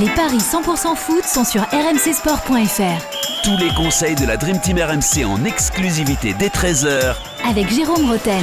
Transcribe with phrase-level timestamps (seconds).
[0.00, 3.42] Les paris 100% foot sont sur rmcsport.fr.
[3.44, 7.14] Tous les conseils de la Dream Team RMC en exclusivité dès 13h
[7.46, 8.42] Avec Jérôme Roten.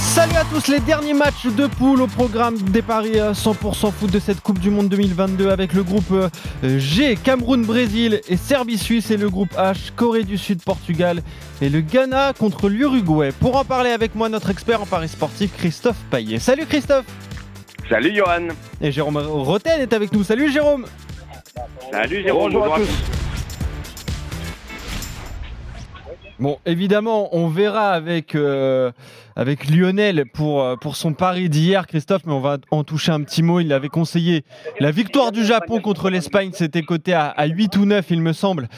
[0.00, 4.20] Salut à tous, les derniers matchs de poule au programme des paris 100% foot de
[4.20, 6.28] cette Coupe du Monde 2022 avec le groupe euh,
[6.62, 11.20] G, Cameroun, Brésil et Serbie, Suisse et le groupe H, Corée du Sud, Portugal
[11.60, 13.32] et le Ghana contre l'Uruguay.
[13.40, 16.38] Pour en parler avec moi, notre expert en paris sportif, Christophe Paillet.
[16.38, 17.06] Salut Christophe
[17.88, 18.48] Salut Johan
[18.82, 20.22] Et Jérôme Roten est avec nous.
[20.22, 20.84] Salut Jérôme
[21.90, 22.88] Salut Jérôme, bonjour, à tous.
[26.38, 28.92] Bon, évidemment, on verra avec, euh,
[29.36, 33.22] avec Lionel pour, euh, pour son pari d'hier, Christophe, mais on va en toucher un
[33.22, 33.58] petit mot.
[33.58, 34.44] Il avait conseillé
[34.80, 38.34] la victoire du Japon contre l'Espagne, c'était coté à, à 8 ou 9, il me
[38.34, 38.68] semble.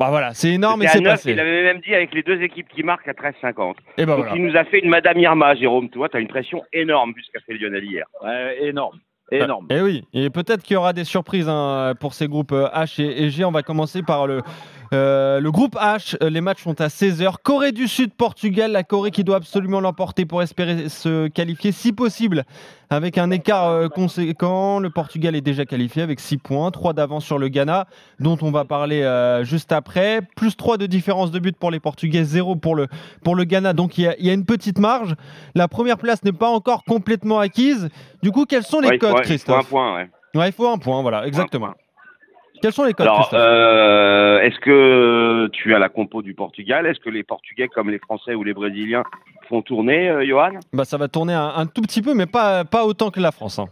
[0.00, 1.32] Bah voilà, c'est énorme et c'est 9, passé.
[1.32, 3.74] Il avait même dit avec les deux équipes qui marquent à 13,50.
[3.98, 4.34] Et bah Donc voilà.
[4.34, 5.90] il nous a fait une Madame Irma, Jérôme.
[5.90, 8.06] Tu vois, tu as une pression énorme vu ce qu'a fait Lionel hier.
[8.24, 8.98] Ouais, énorme.
[9.30, 9.66] Énorme.
[9.70, 13.00] Et oui, et peut-être qu'il y aura des surprises hein, pour ces groupes euh, H
[13.00, 13.44] et G.
[13.44, 14.40] On va commencer par le,
[14.92, 16.16] euh, le groupe H.
[16.22, 17.34] Euh, Les matchs sont à 16h.
[17.42, 18.72] Corée du Sud, Portugal.
[18.72, 22.44] La Corée qui doit absolument l'emporter pour espérer se qualifier, si possible,
[22.90, 24.80] avec un écart euh, conséquent.
[24.80, 27.86] Le Portugal est déjà qualifié avec 6 points, 3 d'avance sur le Ghana,
[28.18, 30.20] dont on va parler euh, juste après.
[30.36, 32.88] Plus 3 de différence de but pour les Portugais, 0 pour le,
[33.22, 33.72] pour le Ghana.
[33.72, 35.14] Donc il y, a, il y a une petite marge.
[35.54, 37.88] La première place n'est pas encore complètement acquise.
[38.22, 39.60] Du coup, quels sont les Ouais, codes, faut, il faut Christophe?
[39.60, 40.10] un point, ouais.
[40.34, 41.74] Ouais, il faut un point, voilà, exactement.
[42.62, 46.86] Quels sont les codes, Alors, euh, est-ce que tu as la compo du Portugal?
[46.86, 49.02] Est-ce que les Portugais, comme les Français ou les Brésiliens,
[49.48, 50.52] font tourner, euh, Johan?
[50.72, 53.32] Bah, Ça va tourner un, un tout petit peu, mais pas, pas autant que la
[53.32, 53.58] France.
[53.58, 53.66] hein.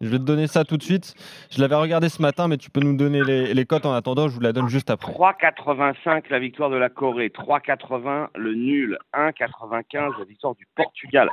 [0.00, 1.14] Je vais te donner ça tout de suite.
[1.50, 4.28] Je l'avais regardé ce matin, mais tu peux nous donner les, les cotes en attendant.
[4.28, 5.12] Je vous la donne juste après.
[5.12, 11.30] 3,85 la victoire de la Corée, 3,80 le nul, 1,95 la victoire du Portugal.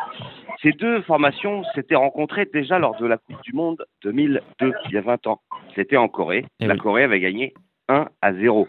[0.62, 4.98] Ces deux formations s'étaient rencontrées déjà lors de la Coupe du Monde 2002, il y
[4.98, 5.42] a 20 ans.
[5.76, 6.46] C'était en Corée.
[6.60, 6.80] Eh la oui.
[6.80, 7.54] Corée avait gagné
[7.88, 8.68] 1 à 0.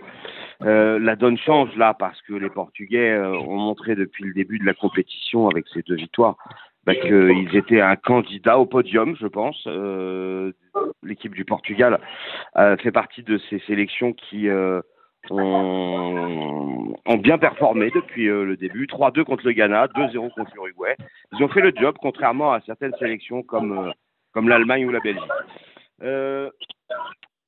[0.62, 4.58] Euh, la donne change là parce que les Portugais euh, ont montré depuis le début
[4.58, 6.36] de la compétition avec ces deux victoires
[6.86, 9.62] bah, qu'ils étaient un candidat au podium, je pense.
[9.66, 10.52] Euh,
[11.02, 12.00] L'équipe du Portugal
[12.54, 14.80] fait partie de ces sélections qui euh,
[15.30, 18.86] ont, bien performé depuis euh, le début.
[18.86, 20.96] 3-2 contre le Ghana, 2-0 contre l'Uruguay.
[21.32, 23.92] Ils ont fait le job, contrairement à certaines sélections comme
[24.48, 25.22] l'Allemagne ou la Belgique.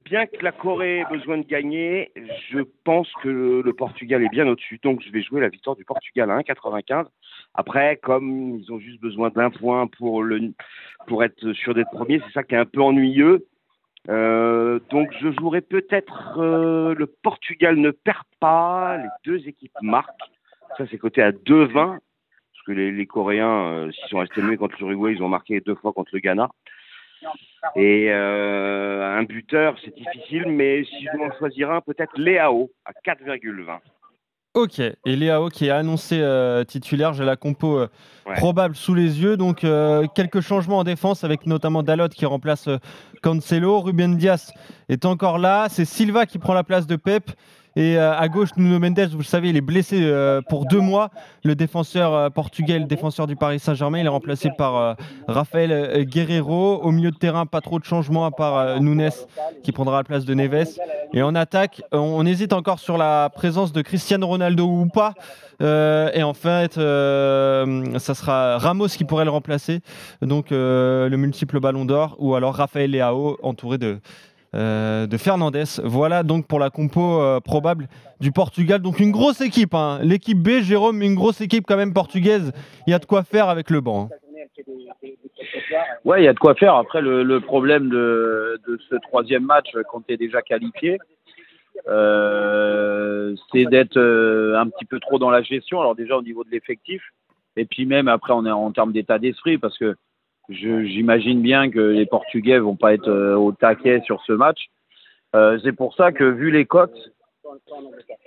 [0.09, 2.13] Bien que la Corée ait besoin de gagner,
[2.51, 4.81] je pense que le, Portugal est bien au-dessus.
[4.83, 7.07] Donc je vais jouer la victoire du Portugal à 1,95.
[7.53, 10.25] Après, comme ils ont juste besoin d'un point pour,
[11.23, 13.47] être sûr d'être premier, c'est ça qui est un peu ennuyeux.
[14.09, 20.09] Euh, donc je jouerai peut-être euh, le Portugal ne perd pas, les deux équipes marquent.
[20.79, 21.99] Ça c'est coté à 2,20 parce
[22.67, 25.93] que les, Coréens, euh, s'ils sont restés menés contre l'Uruguay, ils ont marqué deux fois
[25.93, 26.49] contre le Ghana.
[27.77, 32.71] Et euh, un buteur, c'est difficile, mais si je dois en choisir un, peut-être Léao
[32.85, 33.79] à 4,20.
[34.55, 34.81] Ok.
[34.81, 37.13] Et Léao qui est annoncé euh, titulaire.
[37.13, 37.89] J'ai la compo euh,
[38.27, 38.35] Ouais.
[38.35, 39.37] probable sous les yeux.
[39.37, 42.69] Donc, euh, quelques changements en défense avec notamment Dalot qui remplace
[43.23, 43.81] Cancelo.
[43.81, 44.53] Ruben Dias
[44.89, 45.69] est encore là.
[45.71, 47.31] C'est Silva qui prend la place de Pep.
[47.79, 50.81] Et euh, à gauche, Nuno Mendes, vous le savez, il est blessé euh, pour deux
[50.81, 51.11] mois.
[51.45, 54.97] Le défenseur euh, portugais, le défenseur du Paris Saint-Germain, il est remplacé par
[55.29, 56.81] Rafael Guerreiro.
[56.83, 59.11] Au milieu de terrain, pas trop de changements à part Nunes
[59.63, 60.77] qui prendra la place de Neves.
[61.15, 65.15] Et en attaque, on, on hésite encore sur la présence de Cristiano Ronaldo ou pas.
[65.61, 69.83] Et en fait, ça sera Ramos qui pourrait le remplacer.
[70.21, 74.01] Donc le multiple ballon d'or ou alors Raphaël Leao entouré de,
[74.55, 75.65] euh, de Fernandez.
[75.85, 77.89] Voilà donc pour la compo euh, probable
[78.21, 78.81] du Portugal.
[78.81, 79.75] Donc une grosse équipe.
[79.75, 79.99] hein.
[80.03, 82.53] L'équipe B, Jérôme, une grosse équipe quand même portugaise.
[82.87, 84.09] Il y a de quoi faire avec le banc.
[84.13, 84.17] hein.
[86.05, 86.75] Ouais, il y a de quoi faire.
[86.75, 90.99] Après, le, problème de, ce troisième match, quand tu es déjà qualifié,
[91.87, 95.81] euh, c'est d'être euh, un petit peu trop dans la gestion.
[95.81, 97.03] Alors déjà au niveau de l'effectif,
[97.57, 99.97] et puis même après on est en termes d'état d'esprit, parce que
[100.49, 104.69] j'imagine bien que les Portugais vont pas être euh, au taquet sur ce match.
[105.35, 107.13] Euh, c'est pour ça que vu les cotes,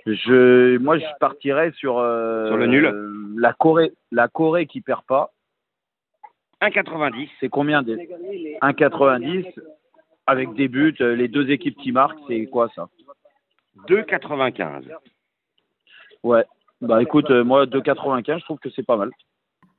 [0.06, 4.80] je, moi je partirais sur, euh, Sur le nul euh, la Corée, la Corée qui
[4.80, 5.30] perd pas.
[6.60, 7.28] 1,90.
[7.40, 9.52] C'est combien des 1,90
[10.28, 12.88] avec des buts, les deux équipes qui marquent, c'est quoi ça?
[13.88, 14.84] 2,95.
[16.22, 16.44] Ouais.
[16.80, 19.10] Bah écoute, moi 2,95, je trouve que c'est pas mal.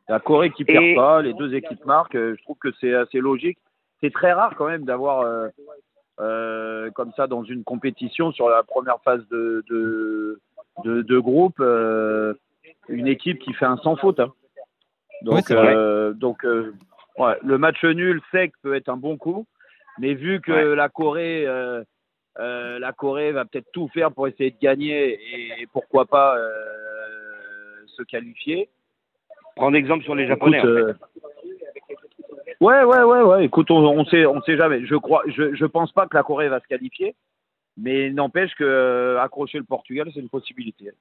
[0.10, 2.94] La Corée qui perd Et- pas, les deux équipes marquent, euh, je trouve que c'est
[2.94, 3.58] assez logique.
[4.02, 5.48] C'est très rare quand même d'avoir euh,
[6.20, 10.40] euh, comme ça dans une compétition sur la première phase de de,
[10.84, 12.34] de, de groupe euh,
[12.90, 14.20] une équipe qui fait un sans faute.
[14.20, 14.34] hein.
[15.22, 16.74] Donc euh, donc euh,
[17.18, 19.46] ouais, le match nul sec peut être un bon coup.
[20.00, 20.76] Mais vu que Ouais.
[20.76, 21.84] la Corée, euh,
[22.40, 26.36] euh, la Corée va peut-être tout faire pour essayer de gagner et, et pourquoi pas
[26.38, 28.70] euh, se qualifier.
[29.56, 30.58] Prendre exemple sur les Japonais.
[30.58, 30.82] Écoute, en fait.
[30.82, 30.94] euh,
[32.62, 33.46] Ouais, ouais, ouais, ouais.
[33.46, 34.86] Écoute, on, on sait, on sait jamais.
[34.86, 37.14] Je crois, je, je pense pas que la Corée va se qualifier,
[37.78, 40.92] mais n'empêche que euh, accrocher le Portugal, c'est une possibilité.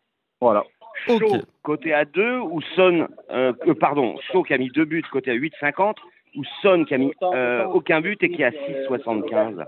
[0.40, 0.64] Voilà.
[1.06, 1.18] Shaw,
[1.62, 5.30] côté à 2 ou Son, euh, euh, pardon, Shaw qui a mis deux buts côté
[5.30, 5.94] à 8,50
[6.36, 9.64] ou Son qui a mis euh, aucun but et qui est à 6,75.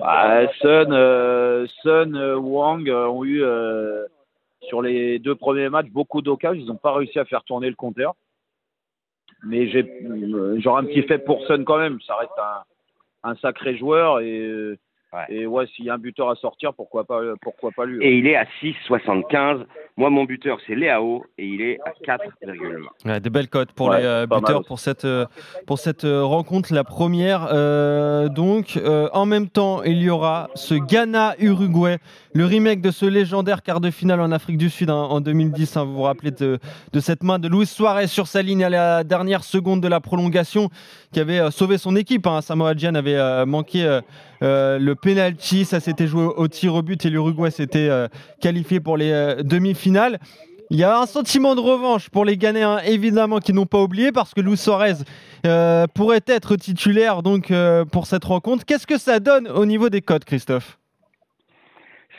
[0.00, 4.06] Bah, Sun, euh, Sun, euh, Wang ont eu euh,
[4.68, 6.60] sur les deux premiers matchs beaucoup d'occasions.
[6.62, 8.14] Ils n'ont pas réussi à faire tourner le compteur.
[9.44, 11.98] Mais j'ai euh, j'aurais un petit fait pour Sun quand même.
[12.06, 14.78] Ça reste un, un sacré joueur et
[15.14, 15.26] Ouais.
[15.28, 18.02] et ouais, s'il y a un buteur à sortir, pourquoi pas, pourquoi pas lui.
[18.02, 19.66] Et il est à 6,75.
[19.98, 22.86] Moi, mon buteur, c'est Léao et il est à 4,20.
[23.04, 25.26] Ouais, des belles cotes pour Ouais, les euh, buteurs pour cette, euh,
[25.66, 27.46] pour cette rencontre, la première.
[27.52, 31.98] Euh, donc, euh, en même temps, il y aura ce Ghana-Uruguay,
[32.34, 35.76] le remake de ce légendaire quart de finale en Afrique du Sud hein, en 2010.
[35.76, 36.58] hein, vous vous rappelez de,
[37.00, 40.70] cette main de Luis Suarez sur sa ligne à la dernière seconde de la prolongation
[41.12, 42.26] qui avait euh, sauvé son équipe.
[42.26, 42.40] Hein.
[42.40, 44.00] Samoa Gyan avait euh, manqué
[44.42, 47.90] euh, le penalty, ça s'était joué au tir au but et l'Uruguay s'était
[48.40, 50.18] qualifié pour les demi-finales.
[50.70, 54.10] Il y a un sentiment de revanche pour les Ghanéens, évidemment, qui n'ont pas oublié,
[54.10, 54.94] parce que Luis Suarez
[55.94, 57.52] pourrait être titulaire donc
[57.92, 58.64] pour cette rencontre.
[58.64, 60.78] Qu'est-ce que ça donne au niveau des codes, Christophe?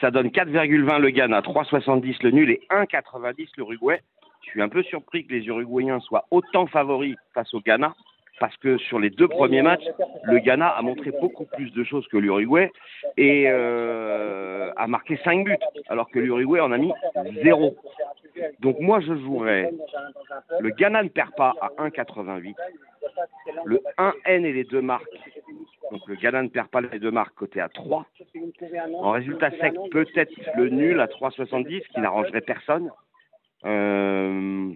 [0.03, 4.01] Ça donne 4,20 le Ghana, 3,70 le nul et 1,90 l'Uruguay.
[4.41, 7.93] Je suis un peu surpris que les Uruguayens soient autant favoris face au Ghana,
[8.37, 9.85] parce que sur les deux premiers matchs,
[10.23, 12.69] le Ghana a montré beaucoup plus de choses que l'Uruguay
[13.15, 15.55] et euh, a marqué 5 buts,
[15.87, 16.91] alors que l'Uruguay en a mis
[17.41, 17.73] 0.
[18.59, 19.71] Donc moi, je jouerais.
[20.59, 22.53] Le Ghana ne perd pas à 1,88.
[23.63, 25.07] Le 1N et les deux marques.
[25.93, 28.07] Donc le Ghana ne perd pas les deux marques côté à 3.
[28.95, 32.89] En résultat sec, peut-être le nul à 3,70 qui n'arrangerait personne.
[33.63, 34.71] Euh,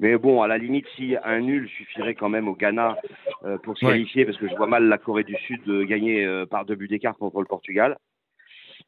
[0.00, 2.98] mais bon, à la limite, si un nul suffirait quand même au Ghana
[3.44, 3.92] euh, pour se Ouais.
[3.92, 6.74] qualifier, parce que je vois mal la Corée du Sud euh, gagner euh, par deux
[6.74, 7.96] buts d'écart contre le Portugal.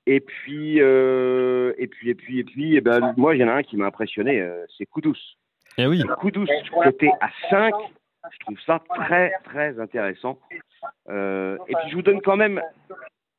[0.07, 3.49] Et puis, euh, et puis, et puis, et puis, eh ben, moi, il y en
[3.49, 5.17] a un qui m'a impressionné, euh, c'est Koudous.
[5.79, 6.47] Eh oui, Koudous
[6.83, 7.73] côté à 5,
[8.31, 10.39] je trouve ça très très intéressant.
[11.09, 12.61] Euh, et puis je vous donne quand même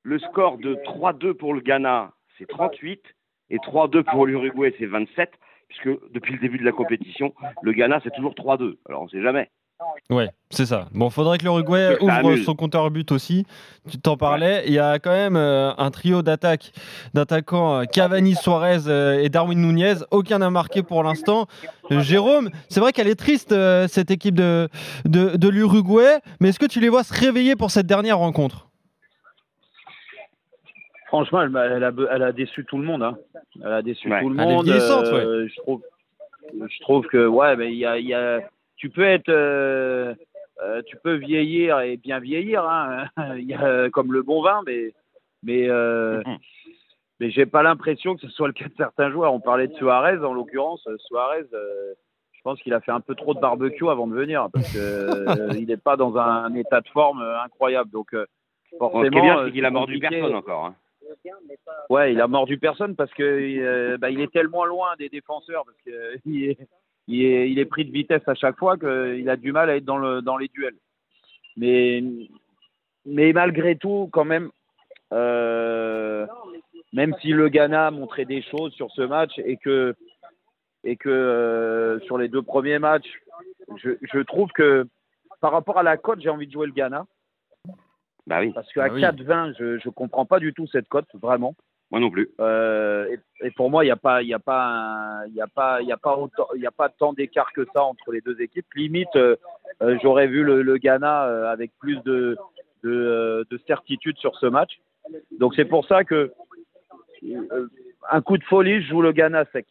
[0.04, 3.02] le score de 3-2 pour le Ghana, c'est 38,
[3.50, 5.32] et 3-2 pour l'Uruguay, c'est 27,
[5.70, 8.78] puisque depuis le début de la compétition, le Ghana c'est toujours 3-2.
[8.88, 9.50] Alors on sait jamais.
[10.10, 10.88] Ouais, c'est ça.
[10.94, 12.46] Bon, faudrait que l'Uruguay ouvre amuse.
[12.46, 13.46] son compteur but aussi.
[13.90, 14.64] Tu t'en parlais.
[14.68, 16.72] Il y a quand même euh, un trio d'attaque
[17.14, 19.96] d'attaquants euh, Cavani, Suarez euh, et Darwin Nunez.
[20.12, 21.48] Aucun n'a marqué pour l'instant.
[21.92, 24.70] Euh, Jérôme, c'est vrai qu'elle est triste euh, cette équipe de,
[25.06, 28.68] de, de l'Uruguay, mais est-ce que tu les vois se réveiller pour cette dernière rencontre?
[31.08, 33.04] Franchement, elle, a, elle a déçu tout le monde.
[33.04, 33.16] Hein.
[33.64, 34.22] Elle a déçu Ouais.
[34.22, 34.68] tout le Elle est monde.
[34.70, 35.82] euh, Je trouve,
[36.54, 38.40] je trouve que ouais, mais il y a, il y a,
[38.84, 40.14] tu peux être, euh,
[40.62, 43.06] euh, tu peux vieillir et bien vieillir, hein.
[43.18, 44.94] A, comme le bon vin, mais,
[45.42, 46.38] mais, euh, Mhm.
[47.22, 49.34] mais j'ai pas l'impression que ce soit le cas de certains joueurs.
[49.34, 51.46] On parlait de Suarez, en l'occurrence, Suarez.
[51.54, 51.94] euh,
[52.34, 54.78] je pense qu'il a fait un peu trop de barbecue avant de venir parce que
[54.78, 57.90] euh, il n'est pas dans un état de forme euh, incroyable.
[57.90, 58.26] Donc euh,
[58.80, 60.66] forcément, ce qui est bien, euh, c'est qu'il a mordu personne encore.
[60.66, 60.76] hein.
[61.90, 65.64] Ouais, il a mordu personne parce que euh, bah, il est tellement loin des défenseurs
[65.64, 65.78] parce
[66.26, 66.58] qu'il est,
[67.08, 69.76] il est, il est pris de vitesse à chaque fois qu'il a du mal à
[69.76, 70.78] être dans, le, dans les duels.
[71.58, 72.04] Mais,
[73.06, 74.50] mais malgré tout, quand même,
[75.12, 76.26] euh,
[76.94, 79.96] même si le Ghana a montré des choses sur ce match et que,
[80.84, 83.22] et que euh, sur les deux premiers matchs,
[83.78, 84.88] je, je trouve que
[85.42, 87.06] par rapport à la cote, j'ai envie de jouer le Ghana.
[88.26, 89.02] Bah oui, Parce qu'à Ah oui.
[89.02, 91.56] 4,20, je ne comprends pas du tout cette cote, vraiment.
[91.94, 92.32] Moi non plus.
[92.40, 95.42] Euh, et, et pour moi, il n'y a pas, il y a pas, il y
[95.42, 97.84] a pas, il y a pas autant, il y a pas tant d'écart que ça
[97.84, 98.66] entre les deux équipes.
[98.76, 99.36] Limite, euh,
[99.84, 102.36] euh, j'aurais vu le, le Ghana euh, avec plus de,
[102.82, 104.80] de, euh, de certitude sur ce match.
[105.38, 106.34] Donc c'est pour ça que
[107.26, 107.68] euh,
[108.10, 109.68] un coup de folie, je joue le Ghana sec.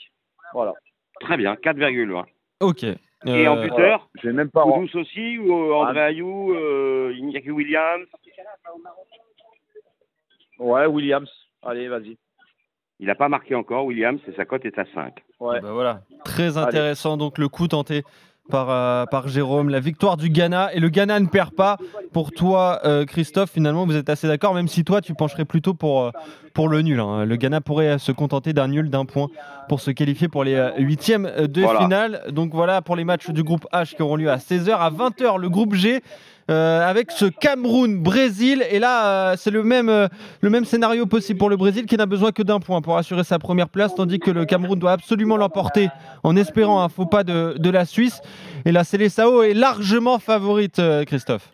[0.54, 0.74] Voilà.
[1.22, 2.24] Très bien, 4,20.
[2.60, 2.84] Ok.
[3.26, 4.08] Et en buteur.
[4.20, 4.62] Je vais même pas.
[4.62, 8.06] Koudous aussi, ou euh, André Ayou, euh, Iñaki Williams?
[10.60, 11.28] Ouais, Williams.
[11.62, 12.16] Allez, vas-y.
[13.00, 15.12] Il n'a pas marqué encore, Williams, et sa cote est à 5.
[15.40, 15.60] Ouais.
[15.60, 18.04] Bah voilà, très intéressant donc le coup tenté
[18.50, 21.78] par, euh, par Jérôme, la victoire du Ghana et le Ghana ne perd pas.
[22.12, 25.74] Pour toi, euh, Christophe, finalement, vous êtes assez d'accord, même si toi, tu pencherais plutôt
[25.74, 26.10] pour, euh,
[26.52, 26.98] pour le nul.
[27.00, 27.24] hein.
[27.24, 29.28] Le Ghana pourrait se contenter d'un nul d'un point
[29.68, 31.80] pour se qualifier pour les euh, huitièmes de Voilà.
[31.80, 32.22] finale.
[32.30, 34.72] Donc voilà pour les matchs du groupe H qui auront lieu à 16h.
[34.72, 36.02] À 20h, le groupe G
[36.50, 38.64] euh, avec ce Cameroun-Brésil.
[38.70, 40.08] Et là, euh, c'est le même, euh,
[40.40, 43.24] le même scénario possible pour le Brésil qui n'a besoin que d'un point pour assurer
[43.24, 45.88] sa première place, tandis que le Cameroun doit absolument l'emporter
[46.24, 48.20] en espérant un faux pas de, de la Suisse.
[48.64, 51.51] Et la Célessao est largement favorite, Christophe.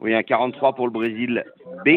[0.00, 1.44] Oui, un 43 pour le Brésil
[1.84, 1.90] B.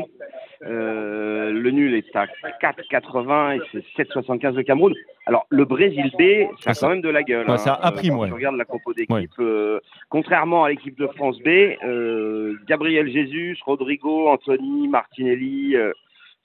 [0.65, 2.27] Euh, le nul est à
[2.61, 4.93] 4,80 et c'est 7,75 le Cameroun.
[5.25, 7.45] Alors, le Brésil B, ça Ah, a ça- quand même de la gueule.
[7.45, 7.57] Ouais, hein.
[7.57, 8.27] ça a prime, Quand ouais.
[8.27, 9.27] tu regardes la compo d'équipe, Ouais.
[9.39, 9.79] euh,
[10.09, 11.47] contrairement à l'équipe de France B,
[11.83, 15.91] euh, Gabriel Jesus, Rodrigo, Anthony, Martinelli, euh,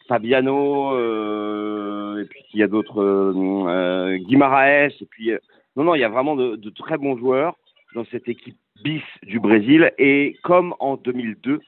[0.08, 3.32] Fabiano, euh, et puis il y a d'autres, euh,
[3.68, 5.38] euh, Guimaraes, et puis euh,
[5.76, 7.56] non, non, il y a vraiment de, de très bons joueurs
[7.94, 9.92] dans cette équipe bis du Brésil.
[9.98, 11.60] Et comme en 2002,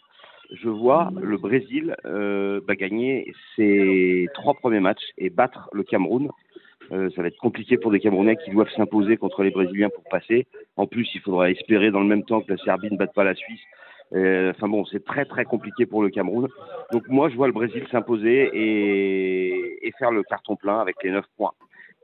[0.52, 6.30] je vois le Brésil euh, bah, gagner ses trois premiers matchs et battre le Cameroun.
[6.92, 10.04] Euh, ça va être compliqué pour des Camerounais qui doivent s'imposer contre les Brésiliens pour
[10.04, 10.46] passer.
[10.76, 13.24] En plus, il faudra espérer dans le même temps que la Serbie ne batte pas
[13.24, 13.60] la Suisse.
[14.14, 16.48] Euh, Enfin bon, c'est très très compliqué pour le Cameroun.
[16.92, 21.10] Donc moi, je vois le Brésil s'imposer et, et faire le carton plein avec les
[21.10, 21.52] 9 points.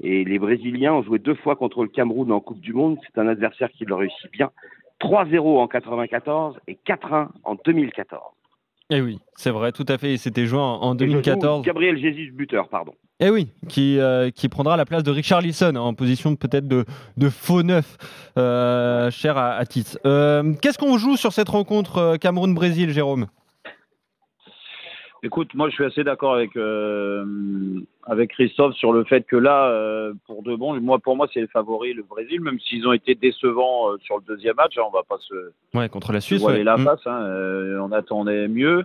[0.01, 2.99] Et les Brésiliens ont joué deux fois contre le Cameroun en Coupe du Monde.
[3.07, 4.51] C'est un adversaire qui leur réussit bien.
[5.03, 8.23] 3-0 en 94 et 4-1 en 2014.
[8.91, 10.17] Eh oui, c'est vrai, tout à fait.
[10.17, 11.65] C'était joué en, en Et je joue 2014.
[11.65, 12.93] Gabriel Jesus buteur, pardon.
[13.21, 16.85] Eh oui, qui, euh, qui prendra la place de Richard Lisson en position peut-être de,
[17.17, 17.97] de faux neuf,
[18.37, 19.97] euh, cher à, à Tits.
[20.05, 23.27] Euh, Qu'est-ce qu'on joue sur cette rencontre euh, Cameroun-Brésil, Jérôme?
[25.25, 27.25] Écoute, moi je suis assez d'accord avec euh,
[28.07, 31.41] avec Christophe sur le fait que là, euh, pour de bon, moi pour moi c'est
[31.41, 34.83] le favori le Brésil, même s'ils ont été décevants euh, sur le deuxième match, hein,
[34.87, 36.43] on va pas se, Ouais, contre la se Suisse.
[36.43, 36.65] ouais.
[36.65, 36.85] la Mm.
[36.85, 38.85] face, hein, euh, on attendait mieux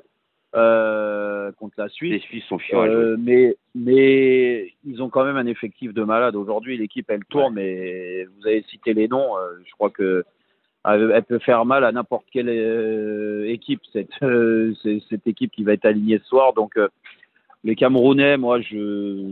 [0.55, 2.21] euh, contre la Les Suisse.
[2.21, 2.77] Suisses sont fiers.
[2.77, 6.35] Euh, mais mais ils ont quand même un effectif de malade.
[6.35, 9.37] Aujourd'hui, l'équipe elle tourne, mais vous avez cité les noms.
[9.37, 10.23] euh, je crois que
[10.87, 14.73] elle peut faire mal à n'importe quelle euh, équipe cette euh,
[15.09, 16.53] cette équipe qui va être alignée ce soir.
[16.53, 16.87] Donc euh,
[17.63, 19.31] les Camerounais, moi je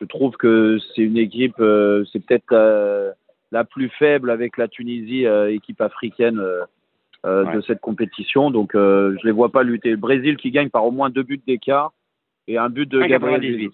[0.00, 3.12] je trouve que c'est une équipe, euh, c'est peut-être la,
[3.52, 6.40] la plus faible avec la Tunisie, euh, équipe africaine.
[7.24, 8.50] euh, de cette compétition.
[8.50, 9.90] Donc, euh, je les vois pas lutter.
[9.90, 11.92] Le Brésil qui gagne par au moins deux buts d'écart
[12.48, 13.58] et un but de Gabriel 1,98.
[13.58, 13.72] Jesus.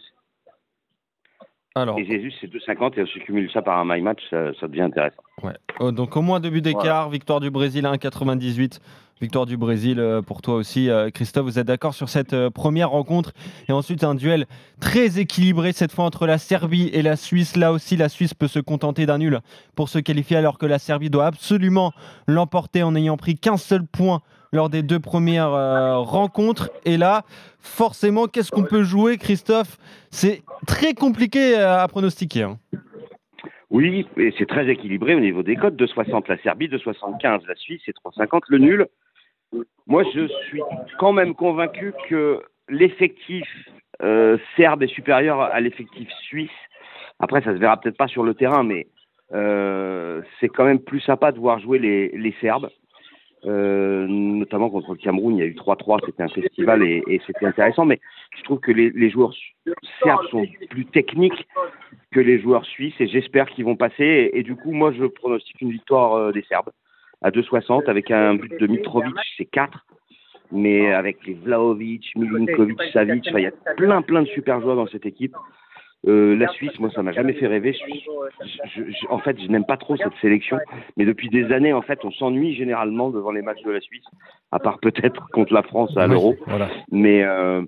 [1.75, 4.53] Alors, Et Jésus, c'est 2,50 et si tu cumules ça par un my match, ça,
[4.59, 5.23] ça devient intéressant.
[5.43, 5.53] ouais.
[5.81, 8.81] Oh, donc au moins deux buts d'écart, victoire du Brésil à 1,98.
[9.21, 11.45] Victoire du Brésil euh, pour toi aussi, euh, Christophe.
[11.45, 13.33] Vous êtes d'accord sur cette euh, première rencontre?
[13.69, 14.47] Et ensuite, un duel
[14.81, 17.57] très équilibré cette fois entre la Serbie et la Suisse.
[17.57, 19.41] Là aussi, la Suisse peut se contenter d'un nul
[19.75, 21.93] pour se qualifier, alors que la Serbie doit absolument
[22.29, 26.71] l'emporter en n'ayant pris qu'un seul point lors des deux premières euh, rencontres.
[26.85, 27.23] Et là,
[27.61, 29.79] forcément, qu'est-ce qu'on peut jouer, Christophe?
[30.11, 32.43] C'est très compliqué euh, à pronostiquer.
[32.45, 32.59] hein.
[33.71, 35.81] Oui, et c'est très équilibré au niveau des codes.
[35.81, 38.87] 2,60 la Serbie, 2,75 la Suisse et 3,50 le nul.
[39.87, 40.63] Moi, je suis
[40.99, 42.41] quand même convaincu que
[42.71, 43.47] l'effectif
[44.03, 46.51] euh, serbe est supérieur à l'effectif suisse.
[47.19, 48.87] Après, ça se verra peut-être pas sur le terrain, mais
[49.31, 52.71] c'est quand même plus sympa de voir jouer les Serbes.
[53.45, 57.47] Euh, notamment contre le Cameroun, il y a eu 3-3, c'était un festival et, c'était
[57.47, 57.85] intéressant.
[57.85, 58.01] Mais
[58.37, 59.33] je trouve que les, joueurs
[60.03, 61.47] serbes sont plus techniques
[62.11, 64.31] que les joueurs suisses et j'espère qu'ils vont passer.
[64.33, 66.71] Et, du coup, moi, je pronostique une victoire euh, des Serbes
[67.23, 69.85] à 2,60 avec un but de Mitrovic, c'est 4.
[70.51, 74.87] Mais avec les Vlaovic, Milinkovic, Savic, il y a plein, plein de super joueurs dans
[74.87, 75.35] cette équipe.
[76.07, 77.73] Euh, la Suisse, moi, ça m'a jamais fait rêver.
[77.73, 80.59] Je- je- je- en fait, je n'aime pas trop cette sélection,
[80.97, 84.05] mais depuis des années, en fait, on s'ennuie généralement devant les matchs de la Suisse,
[84.53, 86.37] à part peut-être contre la France à Oui, l'Euro.
[86.47, 86.69] Voilà.
[86.93, 87.63] Mais euh,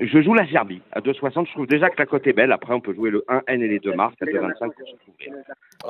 [0.00, 1.46] je joue la Serbie à 2,60.
[1.46, 2.52] Je trouve déjà que la cote est belle.
[2.52, 5.34] Après, on peut jouer le 1N et les deux marques à 2,25 pour se couvrir.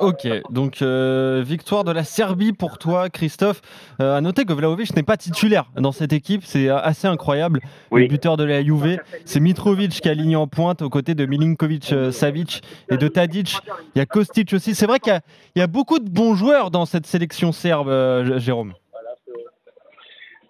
[0.01, 3.61] Ok, donc euh, victoire de la Serbie pour toi, Christophe.
[4.01, 7.61] Euh, à noter que Vlaovic n'est pas titulaire dans cette équipe, c'est euh, assez incroyable.
[7.91, 11.25] Le buteur de la Juve, c'est Mitrovic qui a aligné en pointe aux côtés de
[11.25, 13.57] Milinkovic euh, Savic et de Tadic.
[13.95, 14.75] Il y a Kostic aussi.
[14.75, 15.21] C'est vrai qu'il y a-
[15.55, 17.89] il y, a beaucoup de bons joueurs dans cette sélection serbe,
[18.37, 18.73] Jérôme.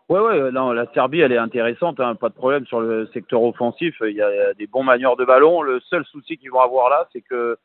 [0.07, 3.41] Ouais, ouais, non, la Serbie, elle est intéressante, hein, pas de problème sur le secteur
[3.41, 3.95] offensif.
[4.01, 5.63] Il y a des bons manieurs de ballon.
[5.63, 7.57] Le seul souci qu'ils vont avoir là, c'est que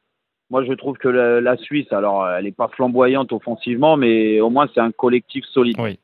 [0.48, 4.48] moi, je trouve que la, la Suisse, alors, elle n'est pas flamboyante offensivement, mais au
[4.48, 5.76] moins, c'est un collectif solide.
[5.78, 5.98] Oui.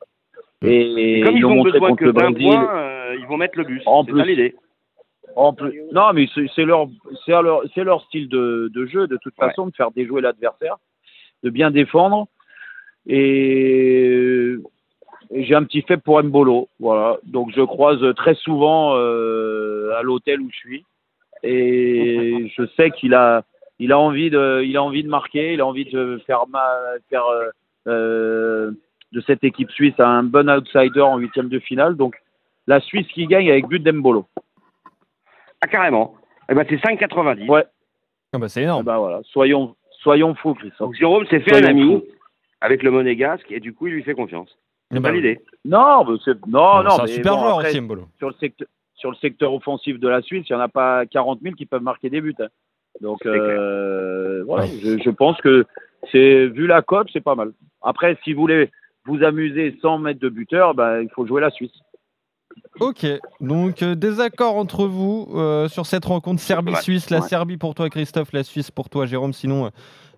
[0.63, 2.47] Et, Et comme ils ils ont montré contre que le d'un Brésil.
[2.47, 3.81] point, euh, ils vont mettre le bus.
[3.85, 4.53] En plus.
[5.35, 5.55] En
[5.91, 6.87] non, mais c'est leur,
[7.25, 9.47] c'est leur, c'est leur style de, de jeu, de toute Ouais.
[9.49, 10.77] façon, de faire déjouer l'adversaire,
[11.43, 12.27] de bien défendre.
[13.05, 14.55] Et,
[15.31, 17.17] et j'ai un petit fait pour Mbolo, voilà.
[17.23, 20.85] Donc je croise très souvent euh, à l'hôtel où je suis,
[21.43, 23.43] et je sais qu'il a,
[23.79, 26.65] il a envie de, il a envie de marquer, il a envie de faire, ma,
[27.09, 27.49] faire, euh,
[27.87, 28.71] euh,
[29.11, 31.95] de cette équipe suisse un bon outsider en huitième de finale.
[31.95, 32.15] Donc
[32.67, 34.25] la Suisse qui gagne avec but d'Embolo.
[35.61, 36.15] Ah, carrément.
[36.49, 37.47] Eh ben, c'est 5,90.
[37.49, 37.65] Ouais.
[38.33, 38.83] Ah bah, c'est Eh énorme.
[38.83, 40.79] ben voilà, soyons, soyons fous, Christophe.
[40.87, 42.03] Donc Jérôme s'est fait Soyons un ami fous.
[42.61, 44.57] avec le monégasque et du coup, il lui fait confiance.
[44.91, 45.39] Eh C'est pas l'idée.
[45.65, 48.07] Non, mais c'est, non, non, c'est un mais super bon, joueur après, aussi, Mbolo.
[48.17, 51.05] sur le secteur sur le secteur offensif de la Suisse, il n'y en a pas
[51.05, 52.33] 40 000 qui peuvent marquer des buts.
[52.39, 52.47] hein.
[52.99, 54.71] Donc euh, voilà, Ouais.
[54.81, 55.65] je, je pense que
[56.11, 57.51] c'est vu la cote, c'est pas mal.
[57.83, 58.71] Après, si vous voulez
[59.05, 61.71] vous amuser sans mettre de buteur, ben, il faut jouer la Suisse.
[62.79, 63.05] Ok,
[63.41, 67.09] donc euh, désaccord entre vous euh, sur cette rencontre Serbie-Suisse.
[67.09, 67.27] La Ouais.
[67.27, 69.33] Serbie pour toi, Christophe, la Suisse pour toi, Jérôme.
[69.33, 69.71] Sinon,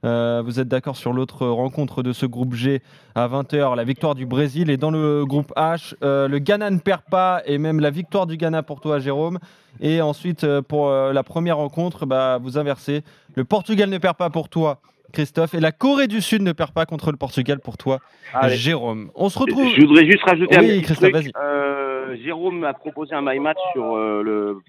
[0.06, 2.82] euh, vous êtes d'accord sur l'autre rencontre de ce groupe G
[3.16, 4.70] à 20h, la victoire du Brésil.
[4.70, 8.36] Et dans le groupe H, le Ghana ne perd pas et même la victoire du
[8.38, 9.40] Ghana pour toi, Jérôme.
[9.82, 13.04] Et ensuite, pour la première rencontre, bah, vous inversez.
[13.36, 14.82] Le Portugal ne perd pas pour toi,
[15.14, 15.54] Christophe.
[15.54, 18.00] Et la Corée du Sud ne perd pas contre le Portugal pour toi,
[18.34, 18.56] Allez.
[18.58, 19.12] Jérôme.
[19.16, 19.70] On se retrouve.
[19.78, 21.24] Je voudrais juste rajouter Oui, un petit Christophe, truc.
[21.24, 21.32] vas-y.
[21.42, 24.60] Euh, Jérôme m'a proposé un my match sur euh, le,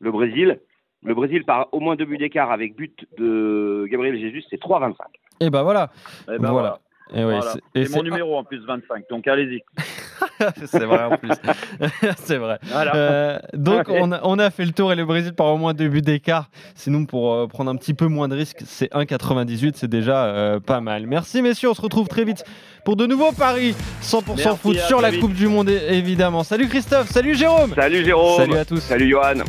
[0.00, 0.60] le Brésil.
[1.04, 4.94] Le Brésil par au moins deux buts d'écart avec but de Gabriel Jesus, c'est 3,25.
[5.40, 5.90] Et ben voilà.
[6.32, 6.80] Eh ben voilà.
[7.14, 7.40] Et ouais, Voilà.
[7.52, 9.62] c'est- et C'est mon numéro en plus 25, donc allez-y.
[10.66, 11.30] c'est vrai en plus.
[12.24, 12.58] c'est vrai.
[12.62, 12.94] Voilà.
[12.94, 15.74] Euh, donc on a, on a fait le tour et le Brésil par au moins
[15.74, 16.48] deux buts d'écart.
[16.74, 20.60] Sinon pour euh, prendre un petit peu moins de risques, c'est 1,98, c'est déjà euh,
[20.60, 21.06] pas mal.
[21.06, 22.44] Merci messieurs, on se retrouve très vite
[22.84, 25.20] pour de nouveaux paris 100% Merci, foot sur la vite.
[25.20, 26.44] Coupe du Monde évidemment.
[26.44, 27.74] Salut Christophe, salut Jérôme.
[27.74, 28.38] Salut Jérôme.
[28.38, 28.80] Salut à tous.
[28.80, 29.44] Salut Johan.